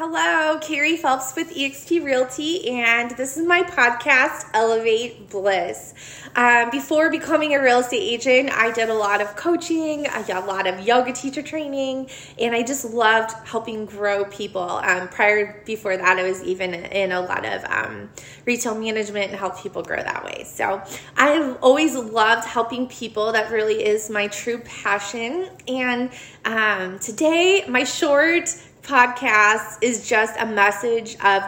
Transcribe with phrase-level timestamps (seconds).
[0.00, 5.92] Hello, Carrie Phelps with eXp Realty, and this is my podcast, Elevate Bliss.
[6.36, 10.36] Um, before becoming a real estate agent, I did a lot of coaching, I did
[10.36, 14.62] a lot of yoga teacher training, and I just loved helping grow people.
[14.62, 18.08] Um, prior, before that, I was even in a lot of um,
[18.44, 20.44] retail management and help people grow that way.
[20.44, 20.80] So
[21.16, 23.32] I've always loved helping people.
[23.32, 25.48] That really is my true passion.
[25.66, 26.10] And
[26.44, 28.48] um, today, my short
[28.88, 31.42] podcast is just a message of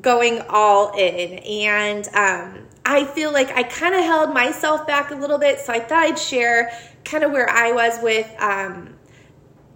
[0.00, 1.38] going all in.
[1.38, 5.60] And um, I feel like I kind of held myself back a little bit.
[5.60, 6.72] So I thought I'd share
[7.04, 8.28] kind of where I was with.
[8.40, 8.90] Um,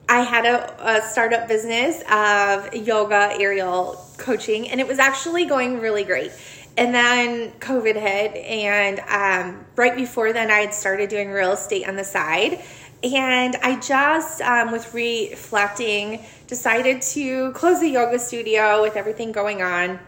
[0.08, 5.80] I had a, a, startup business of yoga aerial coaching, and it was actually going
[5.80, 6.32] really great.
[6.78, 11.88] And then COVID hit, and um, right before then, I had started doing real estate
[11.88, 12.62] on the side.
[13.02, 19.60] And I just, um, with reflecting, decided to close the yoga studio with everything going
[19.60, 19.98] on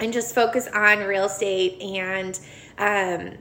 [0.00, 1.82] and just focus on real estate.
[1.82, 2.40] And
[2.78, 3.38] um,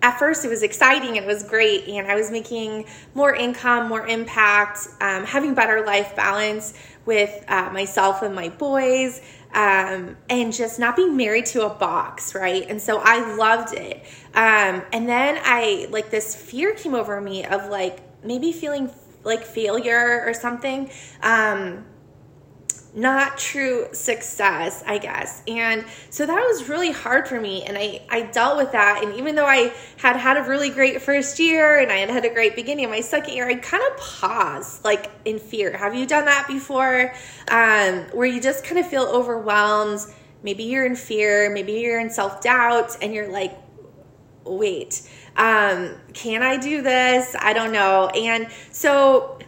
[0.00, 2.84] at first, it was exciting, it was great, and I was making
[3.14, 6.74] more income, more impact, um, having better life balance
[7.06, 9.22] with uh, myself and my boys.
[9.54, 12.66] Um, and just not being married to a box, right?
[12.68, 14.04] And so I loved it.
[14.34, 18.90] Um, and then I, like, this fear came over me of like maybe feeling
[19.22, 20.90] like failure or something.
[21.22, 21.84] Um,
[22.94, 25.42] not true success, I guess.
[25.48, 27.64] And so that was really hard for me.
[27.64, 29.02] And I, I dealt with that.
[29.02, 32.24] And even though I had had a really great first year and I had had
[32.24, 35.76] a great beginning of my second year, I kind of paused like in fear.
[35.76, 37.12] Have you done that before?
[37.48, 40.00] Um, where you just kind of feel overwhelmed.
[40.44, 43.56] Maybe you're in fear, maybe you're in self doubt, and you're like,
[44.44, 47.34] wait, um, can I do this?
[47.38, 48.08] I don't know.
[48.08, 49.38] And so,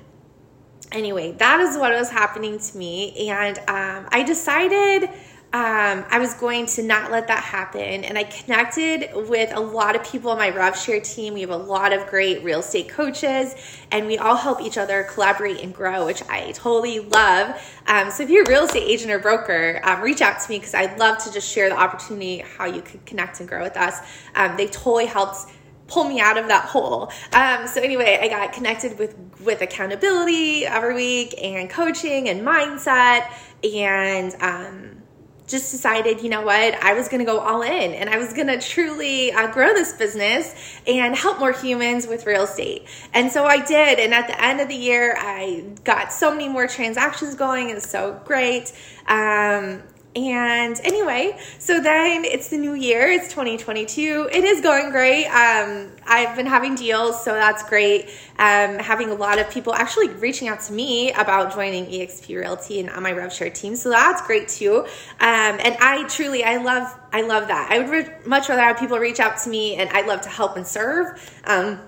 [0.92, 3.28] anyway, that is what was happening to me.
[3.30, 5.10] And um, I decided
[5.52, 8.04] um, I was going to not let that happen.
[8.04, 11.34] And I connected with a lot of people on my RevShare team.
[11.34, 13.54] We have a lot of great real estate coaches,
[13.90, 17.58] and we all help each other collaborate and grow, which I totally love.
[17.86, 20.58] Um, so if you're a real estate agent or broker, um, reach out to me
[20.58, 23.76] because I'd love to just share the opportunity how you could connect and grow with
[23.76, 24.00] us.
[24.34, 25.50] Um, they totally helped
[25.88, 27.10] pull me out of that hole.
[27.32, 33.30] Um, so anyway, I got connected with with accountability every week and coaching and mindset
[33.62, 35.02] and um,
[35.46, 38.32] just decided, you know what, I was going to go all in and I was
[38.32, 40.54] going to truly uh, grow this business
[40.86, 42.86] and help more humans with real estate.
[43.14, 43.98] And so I did.
[44.00, 47.70] And at the end of the year, I got so many more transactions going.
[47.70, 48.72] It's so great.
[49.06, 49.82] Um,
[50.16, 53.06] and anyway, so then it's the new year.
[53.06, 54.30] It's 2022.
[54.32, 55.26] It is going great.
[55.26, 58.08] Um, I've been having deals, so that's great.
[58.38, 62.80] Um, having a lot of people actually reaching out to me about joining EXP Realty
[62.80, 64.78] and on my RevShare team, so that's great too.
[64.78, 64.88] Um,
[65.20, 67.70] and I truly, I love, I love that.
[67.70, 70.30] I would re- much rather have people reach out to me, and I love to
[70.30, 71.20] help and serve.
[71.44, 71.78] Um,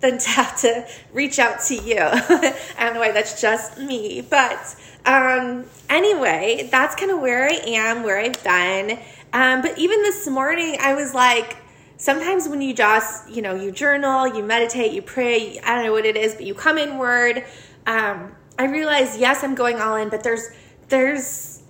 [0.00, 1.98] than to have to reach out to you.
[2.00, 7.60] I don't know why that's just me, but um, anyway, that's kind of where I
[7.66, 8.98] am, where I've been.
[9.32, 11.56] Um, but even this morning, I was like,
[11.96, 15.92] sometimes when you just, you know, you journal, you meditate, you pray, I don't know
[15.92, 17.44] what it is, but you come inward.
[17.86, 20.50] Um, I realize, yes, I'm going all in, but there's,
[20.88, 21.62] there's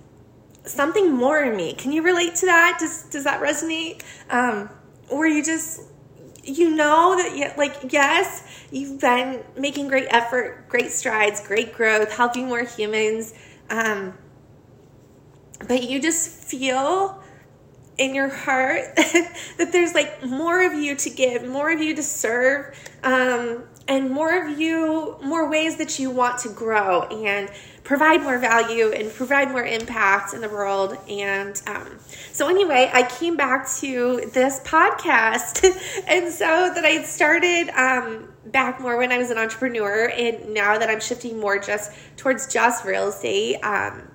[0.65, 1.73] something more in me.
[1.73, 2.77] Can you relate to that?
[2.79, 4.01] Does, does that resonate?
[4.29, 4.69] Um,
[5.09, 5.81] or you just,
[6.43, 12.47] you know that like yes you've been making great effort great strides great growth helping
[12.47, 13.33] more humans
[13.69, 14.13] um,
[15.67, 17.20] but you just feel
[17.97, 22.03] in your heart that there's like more of you to give more of you to
[22.03, 27.49] serve um, and more of you more ways that you want to grow and
[27.83, 30.97] provide more value and provide more impact in the world.
[31.09, 31.99] And um,
[32.31, 35.65] so, anyway, I came back to this podcast,
[36.07, 40.77] and so that I started um, back more when I was an entrepreneur, and now
[40.77, 43.57] that I'm shifting more just towards just real estate.
[43.63, 44.10] Um,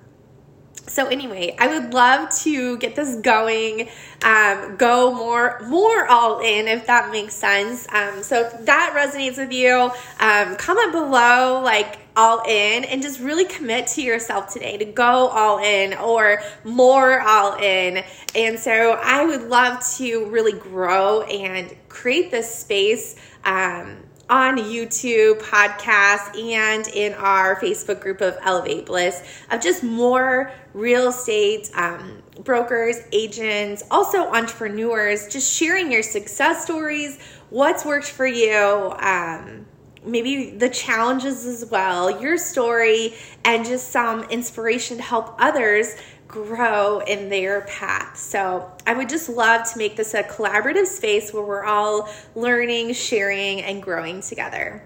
[0.87, 3.89] so anyway, I would love to get this going,
[4.23, 7.87] um, go more more all in if that makes sense.
[7.93, 13.19] Um, so if that resonates with you, um, comment below like all in and just
[13.19, 18.03] really commit to yourself today to go all in or more all in.
[18.33, 23.15] And so I would love to really grow and create this space.
[23.45, 23.97] Um,
[24.29, 31.09] on YouTube, podcast, and in our Facebook group of Elevate Bliss of just more real
[31.09, 37.17] estate um, brokers, agents, also entrepreneurs, just sharing your success stories,
[37.49, 38.93] what's worked for you.
[38.99, 39.65] Um,
[40.05, 43.13] maybe the challenges as well, your story,
[43.45, 45.95] and just some inspiration to help others
[46.27, 48.17] grow in their path.
[48.17, 52.93] So, I would just love to make this a collaborative space where we're all learning,
[52.93, 54.83] sharing, and growing together.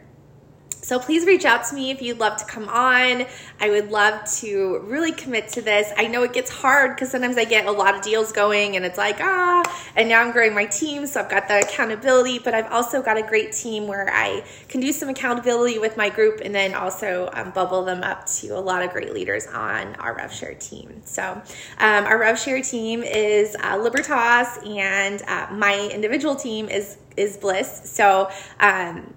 [0.91, 3.25] So please reach out to me if you'd love to come on.
[3.61, 5.89] I would love to really commit to this.
[5.95, 8.83] I know it gets hard because sometimes I get a lot of deals going and
[8.83, 9.63] it's like, ah,
[9.95, 11.07] and now I'm growing my team.
[11.07, 14.81] So I've got the accountability, but I've also got a great team where I can
[14.81, 18.59] do some accountability with my group and then also um, bubble them up to a
[18.59, 21.03] lot of great leaders on our RevShare team.
[21.05, 27.37] So um, our RevShare team is uh, Libertas and uh, my individual team is is
[27.37, 27.81] Bliss.
[27.89, 28.29] So
[28.59, 29.13] um,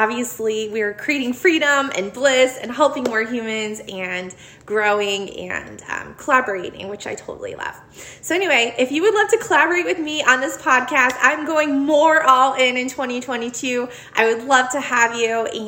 [0.00, 6.88] obviously we're creating freedom and bliss and helping more humans and growing and um, collaborating
[6.88, 7.74] which i totally love.
[8.22, 11.84] So anyway if you would love to collaborate with me on this podcast i'm going
[11.84, 15.66] more all in in 2022 i would love to have you and